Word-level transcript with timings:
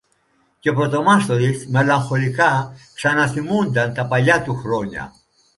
και 0.59 0.69
ο 0.69 0.73
πρωτομάστορης 0.73 1.67
μελαγχολικά 1.69 2.73
ξαναθυμούνταν 2.95 3.93
τα 3.93 4.05
παλιά 4.05 4.43
του 4.43 4.55
χρόνια 4.55 5.13